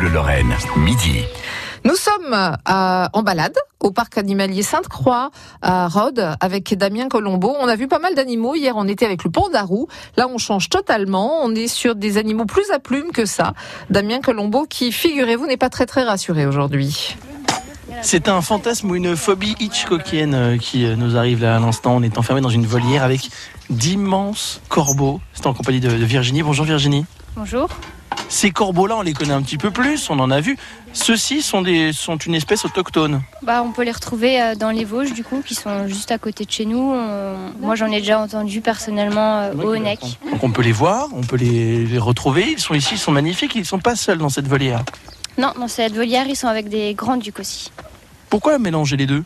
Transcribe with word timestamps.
Bleu 0.00 0.08
Lorraine, 0.08 0.56
midi. 0.78 1.26
Nous 1.84 1.94
sommes 1.94 2.32
euh, 2.32 3.06
en 3.12 3.22
balade 3.22 3.54
au 3.80 3.90
parc 3.90 4.16
animalier 4.16 4.62
Sainte-Croix 4.62 5.30
à 5.60 5.88
Rhodes 5.88 6.36
avec 6.40 6.74
Damien 6.74 7.08
Colombo. 7.08 7.54
On 7.60 7.68
a 7.68 7.76
vu 7.76 7.86
pas 7.86 7.98
mal 7.98 8.14
d'animaux. 8.14 8.54
Hier, 8.54 8.72
on 8.78 8.88
était 8.88 9.04
avec 9.04 9.24
le 9.24 9.30
pandarou. 9.30 9.88
Là, 10.16 10.26
on 10.26 10.38
change 10.38 10.70
totalement. 10.70 11.42
On 11.42 11.54
est 11.54 11.68
sur 11.68 11.96
des 11.96 12.16
animaux 12.16 12.46
plus 12.46 12.70
à 12.70 12.78
plumes 12.78 13.12
que 13.12 13.26
ça. 13.26 13.52
Damien 13.90 14.20
Colombo 14.20 14.64
qui, 14.64 14.90
figurez-vous, 14.90 15.46
n'est 15.46 15.58
pas 15.58 15.68
très 15.68 15.84
très 15.84 16.02
rassuré 16.02 16.46
aujourd'hui. 16.46 17.16
C'est 18.00 18.28
un 18.30 18.40
fantasme 18.40 18.90
ou 18.90 18.94
une 18.94 19.16
phobie 19.16 19.54
hitchcockienne 19.60 20.34
euh, 20.34 20.56
qui 20.56 20.86
euh, 20.86 20.96
nous 20.96 21.18
arrive 21.18 21.42
là 21.42 21.56
à 21.56 21.58
l'instant. 21.60 21.96
On 21.96 22.02
est 22.02 22.16
enfermé 22.16 22.40
dans 22.40 22.48
une 22.48 22.64
volière 22.64 23.02
avec 23.02 23.28
d'immenses 23.68 24.62
corbeaux. 24.70 25.20
C'est 25.34 25.46
en 25.46 25.52
compagnie 25.52 25.80
de 25.80 25.90
Virginie. 25.90 26.42
Bonjour 26.42 26.64
Virginie. 26.64 27.04
Bonjour. 27.36 27.68
Ces 28.28 28.50
corbeaux-là, 28.50 28.96
on 28.96 29.02
les 29.02 29.12
connaît 29.12 29.32
un 29.32 29.42
petit 29.42 29.56
peu 29.56 29.70
plus, 29.70 30.10
on 30.10 30.18
en 30.18 30.30
a 30.30 30.40
vu. 30.40 30.56
Ceux-ci 30.92 31.42
sont, 31.42 31.62
des, 31.62 31.92
sont 31.92 32.16
une 32.16 32.34
espèce 32.34 32.64
autochtone. 32.64 33.22
Bah, 33.42 33.62
on 33.64 33.72
peut 33.72 33.82
les 33.82 33.92
retrouver 33.92 34.40
euh, 34.40 34.54
dans 34.54 34.70
les 34.70 34.84
Vosges, 34.84 35.12
du 35.12 35.24
coup, 35.24 35.42
qui 35.44 35.54
sont 35.54 35.86
juste 35.86 36.10
à 36.10 36.18
côté 36.18 36.44
de 36.44 36.50
chez 36.50 36.64
nous. 36.64 36.94
Moi, 37.60 37.74
j'en 37.76 37.86
ai 37.86 38.00
déjà 38.00 38.20
entendu 38.20 38.60
personnellement 38.60 39.40
euh, 39.40 39.54
au 39.54 39.74
Honeck. 39.74 40.00
Donc 40.30 40.42
on 40.42 40.50
peut 40.50 40.62
les 40.62 40.72
voir, 40.72 41.08
on 41.12 41.22
peut 41.22 41.36
les, 41.36 41.84
les 41.84 41.98
retrouver. 41.98 42.52
Ils 42.52 42.60
sont 42.60 42.74
ici, 42.74 42.94
ils 42.94 42.98
sont 42.98 43.12
magnifiques, 43.12 43.54
ils 43.54 43.60
ne 43.60 43.64
sont 43.64 43.78
pas 43.78 43.96
seuls 43.96 44.18
dans 44.18 44.28
cette 44.28 44.48
volière. 44.48 44.84
Non, 45.38 45.52
dans 45.58 45.68
cette 45.68 45.94
volière, 45.94 46.26
ils 46.28 46.36
sont 46.36 46.48
avec 46.48 46.68
des 46.68 46.94
grands 46.94 47.16
ducs 47.16 47.38
aussi. 47.38 47.70
Pourquoi 48.28 48.58
mélanger 48.58 48.96
les 48.96 49.06
deux? 49.06 49.24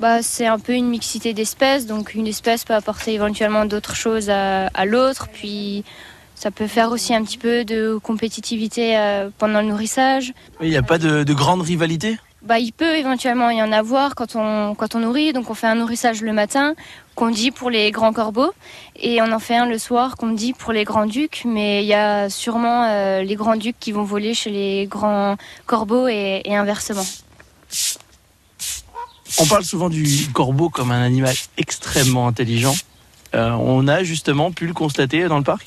Bah, 0.00 0.22
c'est 0.22 0.46
un 0.46 0.58
peu 0.58 0.72
une 0.72 0.88
mixité 0.88 1.32
d'espèces, 1.32 1.86
donc 1.86 2.14
une 2.14 2.26
espèce 2.26 2.64
peut 2.64 2.74
apporter 2.74 3.14
éventuellement 3.14 3.64
d'autres 3.64 3.94
choses 3.94 4.28
à, 4.28 4.66
à 4.68 4.84
l'autre, 4.84 5.28
puis 5.32 5.84
ça 6.34 6.50
peut 6.50 6.66
faire 6.66 6.90
aussi 6.90 7.14
un 7.14 7.22
petit 7.22 7.38
peu 7.38 7.64
de 7.64 7.98
compétitivité 8.02 8.96
euh, 8.96 9.30
pendant 9.38 9.60
le 9.60 9.68
nourrissage. 9.68 10.32
Il 10.60 10.68
n'y 10.68 10.76
a 10.76 10.82
pas 10.82 10.98
de, 10.98 11.24
de 11.24 11.34
grande 11.34 11.62
rivalité? 11.62 12.18
Bah, 12.42 12.58
il 12.58 12.72
peut 12.72 12.96
éventuellement 12.96 13.48
y 13.48 13.62
en 13.62 13.72
avoir 13.72 14.14
quand 14.14 14.36
on, 14.36 14.74
quand 14.74 14.94
on 14.94 14.98
nourrit. 14.98 15.32
Donc, 15.32 15.48
on 15.48 15.54
fait 15.54 15.66
un 15.66 15.76
nourrissage 15.76 16.20
le 16.20 16.34
matin 16.34 16.74
qu'on 17.14 17.30
dit 17.30 17.50
pour 17.50 17.70
les 17.70 17.90
grands 17.90 18.12
corbeaux 18.12 18.52
et 18.96 19.22
on 19.22 19.32
en 19.32 19.38
fait 19.38 19.56
un 19.56 19.66
le 19.66 19.78
soir 19.78 20.16
qu'on 20.16 20.32
dit 20.32 20.52
pour 20.52 20.72
les 20.72 20.84
grands 20.84 21.06
ducs. 21.06 21.44
Mais 21.46 21.82
il 21.82 21.86
y 21.86 21.94
a 21.94 22.28
sûrement 22.28 22.84
euh, 22.84 23.22
les 23.22 23.34
grands 23.34 23.56
ducs 23.56 23.76
qui 23.80 23.92
vont 23.92 24.04
voler 24.04 24.34
chez 24.34 24.50
les 24.50 24.86
grands 24.86 25.36
corbeaux 25.64 26.06
et, 26.06 26.42
et 26.44 26.54
inversement. 26.54 27.06
On 29.40 29.46
parle 29.46 29.64
souvent 29.64 29.88
du 29.88 30.28
corbeau 30.34 30.68
comme 30.68 30.92
un 30.92 31.02
animal 31.02 31.34
extrêmement 31.56 32.28
intelligent. 32.28 32.74
Euh, 33.34 33.50
on 33.52 33.88
a 33.88 34.04
justement 34.04 34.52
pu 34.52 34.66
le 34.66 34.74
constater 34.74 35.26
dans 35.28 35.38
le 35.38 35.44
parc? 35.44 35.66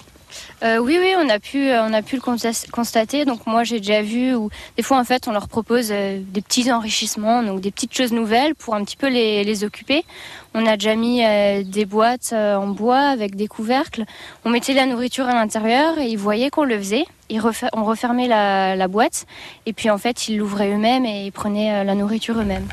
Euh, 0.63 0.77
oui, 0.77 0.97
oui, 0.99 1.13
on 1.17 1.29
a 1.29 1.39
pu, 1.39 1.71
on 1.71 1.93
a 1.93 2.01
pu 2.01 2.15
le 2.15 2.21
consta- 2.21 2.69
constater. 2.69 3.25
Donc 3.25 3.45
moi, 3.45 3.63
j'ai 3.63 3.79
déjà 3.79 4.01
vu 4.01 4.35
où 4.35 4.49
des 4.75 4.83
fois, 4.83 4.97
en 4.97 5.03
fait, 5.03 5.27
on 5.27 5.31
leur 5.31 5.47
propose 5.47 5.89
euh, 5.91 6.19
des 6.21 6.41
petits 6.41 6.71
enrichissements, 6.71 7.43
donc 7.43 7.61
des 7.61 7.71
petites 7.71 7.95
choses 7.95 8.11
nouvelles 8.11 8.55
pour 8.55 8.75
un 8.75 8.83
petit 8.83 8.97
peu 8.97 9.07
les, 9.07 9.63
occuper. 9.63 10.05
On 10.53 10.65
a 10.65 10.77
déjà 10.77 10.95
mis 10.95 11.23
euh, 11.23 11.63
des 11.63 11.85
boîtes 11.85 12.31
euh, 12.33 12.55
en 12.55 12.67
bois 12.67 12.99
avec 12.99 13.35
des 13.35 13.47
couvercles. 13.47 14.03
On 14.45 14.49
mettait 14.49 14.73
la 14.73 14.85
nourriture 14.85 15.27
à 15.27 15.33
l'intérieur 15.33 15.97
et 15.99 16.07
ils 16.07 16.17
voyaient 16.17 16.49
qu'on 16.49 16.63
le 16.63 16.77
faisait. 16.77 17.05
Ils 17.29 17.41
on 17.73 17.83
refermait 17.83 18.27
la, 18.27 18.75
la 18.75 18.87
boîte 18.87 19.25
et 19.65 19.73
puis 19.73 19.89
en 19.89 19.97
fait, 19.97 20.27
ils 20.27 20.37
l'ouvraient 20.37 20.71
eux-mêmes 20.71 21.05
et 21.05 21.25
ils 21.25 21.31
prenaient 21.31 21.81
euh, 21.81 21.83
la 21.83 21.95
nourriture 21.95 22.39
eux-mêmes. 22.39 22.67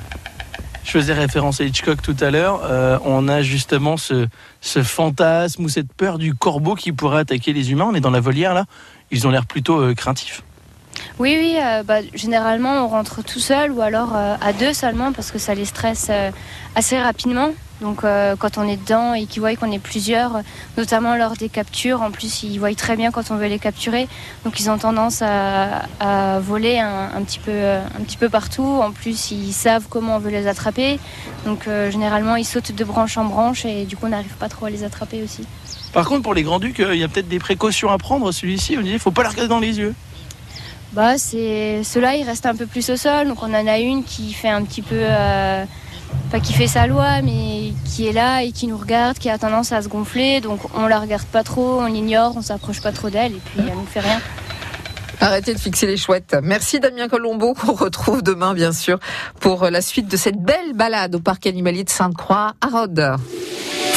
Je 0.85 0.91
faisais 0.91 1.15
référence 1.15 1.61
à 1.61 1.65
Hitchcock 1.65 2.03
tout 2.03 2.17
à 2.21 2.31
l'heure. 2.31 2.61
Euh, 2.65 2.99
on 3.05 3.27
a 3.27 3.43
justement 3.43 3.97
ce, 3.97 4.29
fantasme 4.61 5.65
ou 5.65 5.69
cette 5.69 5.93
peur 5.93 6.19
du 6.19 6.35
corbeau 6.35 6.75
qui 6.75 6.93
pourrait 6.93 7.21
attaquer 7.21 7.53
les 7.55 7.73
humains. 7.73 7.87
On 7.91 7.95
est 7.95 8.01
dans 8.01 8.11
la 8.11 8.21
volière 8.21 8.53
là. 8.55 8.67
Ils 9.11 9.27
ont 9.27 9.31
l'air 9.31 9.47
plutôt 9.47 9.81
euh, 9.81 9.95
craintifs. 9.95 10.43
Oui, 11.21 11.37
oui, 11.39 11.57
euh, 11.63 11.85
bah, 11.85 12.01
généralement 12.13 12.85
on 12.85 12.89
rentre 12.89 13.23
tout 13.23 13.39
seul 13.39 13.71
ou 13.71 13.81
alors 13.83 14.17
euh, 14.17 14.35
à 14.41 14.53
deux 14.53 14.73
seulement 14.73 15.13
parce 15.13 15.31
que 15.31 15.39
ça 15.39 15.55
les 15.55 15.65
stresse 15.65 16.09
euh, 16.11 16.33
assez 16.75 16.99
rapidement. 16.99 17.51
Donc 17.81 18.03
quand 18.03 18.57
on 18.57 18.67
est 18.67 18.77
dedans 18.77 19.15
et 19.15 19.27
qu'ils 19.27 19.41
voient 19.41 19.55
qu'on 19.57 19.71
est 19.71 19.81
plusieurs, 19.81 20.41
notamment 20.79 21.17
lors 21.17 21.33
des 21.33 21.49
captures, 21.49 22.01
en 22.03 22.13
plus 22.13 22.45
ils 22.45 22.57
voient 22.59 22.73
très 22.75 22.97
bien 22.97 23.11
quand 23.11 23.31
on 23.31 23.37
veut 23.37 23.49
les 23.49 23.59
capturer. 23.59 24.09
Donc 24.45 24.59
ils 24.61 24.71
ont 24.71 24.79
tendance 24.79 25.23
à, 25.23 26.39
voler 26.39 26.79
un, 26.79 27.21
petit 27.25 27.41
peu, 27.41 27.51
un 27.51 28.03
petit 28.05 28.17
peu 28.17 28.29
partout. 28.29 28.63
En 28.63 28.93
plus 28.93 29.33
ils 29.33 29.53
savent 29.53 29.87
comment 29.91 30.17
on 30.17 30.19
veut 30.19 30.31
les 30.31 30.47
attraper. 30.47 30.99
Donc 31.45 31.69
généralement 31.91 32.37
ils 32.37 32.47
sautent 32.47 32.73
de 32.73 32.85
branche 32.85 33.19
en 33.19 33.25
branche 33.25 33.67
et 33.67 33.85
du 33.85 33.97
coup 33.97 34.07
on 34.07 34.11
n'arrive 34.11 34.37
pas 34.37 34.49
trop 34.49 34.67
à 34.67 34.71
les 34.71 34.85
attraper 34.85 35.23
aussi. 35.23 35.45
Par 35.93 36.07
contre, 36.07 36.23
pour 36.23 36.35
les 36.35 36.45
grands 36.45 36.61
ducs, 36.61 36.79
il 36.79 36.99
y 36.99 37.05
a 37.05 37.09
peut-être 37.09 37.29
des 37.29 37.41
précautions 37.41 37.91
à 37.91 37.99
prendre. 37.99 38.31
Celui-ci, 38.33 38.77
on 38.79 38.83
disait, 38.83 38.99
faut 38.99 39.11
pas 39.11 39.25
le 39.25 39.29
regarder 39.29 39.49
dans 39.49 39.61
les 39.61 39.79
yeux. 39.79 39.95
Bah, 40.95 41.19
c'est 41.19 41.83
ceux-là, 41.83 42.15
ils 42.15 42.25
restent 42.25 42.47
un 42.47 42.55
peu 42.55 42.67
plus 42.67 42.89
au 42.91 42.97
sol. 42.97 43.27
Donc 43.27 43.43
on 43.43 43.53
en 43.53 43.67
a 43.67 43.79
une 43.79 44.05
qui 44.05 44.33
fait 44.33 44.49
un 44.49 44.63
petit 44.63 44.83
peu, 44.83 44.95
euh, 44.99 45.65
pas 46.31 46.39
qui 46.39 46.53
fait 46.53 46.69
sa 46.69 46.87
loi, 46.87 47.21
mais 47.23 47.73
qui 47.85 48.07
est 48.07 48.13
là 48.13 48.43
et 48.43 48.53
qui 48.53 48.69
nous 48.69 48.77
regarde, 48.77 49.19
qui 49.19 49.29
a 49.29 49.37
tendance 49.37 49.73
à 49.73 49.83
se 49.83 49.89
gonfler. 49.89 50.41
Donc 50.41 50.61
on 50.77 50.87
la 50.87 51.01
regarde 51.01 51.27
pas 51.27 51.43
trop, 51.43 51.81
on 51.81 51.87
l'ignore, 51.87 52.35
on 52.37 52.43
s'approche 52.43 52.81
pas 52.81 52.93
trop 52.93 53.11
d'elle 53.11 53.33
et 53.33 53.41
puis 53.45 53.59
elle 53.59 53.75
nous 53.75 53.87
fait 53.87 54.01
rien. 54.01 54.21
Arrêtez 55.21 55.55
de 55.55 55.59
fixer 55.59 55.87
les 55.87 55.97
chouettes. 55.97 56.37
Merci 56.43 56.79
Damien 56.79 57.09
Colombo 57.09 57.55
qu'on 57.61 57.73
retrouve 57.73 58.23
demain 58.23 58.55
bien 58.55 58.73
sûr 58.73 59.01
pour 59.41 59.65
la 59.65 59.81
suite 59.81 60.07
de 60.07 60.17
cette 60.17 60.41
belle 60.41 60.75
balade 60.75 61.17
au 61.17 61.21
parc 61.21 61.47
animalier 61.49 61.83
de 61.83 61.91
Sainte-Croix 61.91 62.55
à 62.61 62.67
Rhodes. 62.69 63.17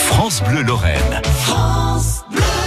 France 0.07 0.41
Bleu 0.41 0.63
Lorraine. 0.63 1.22
France 1.24 2.24
Bleu. 2.31 2.67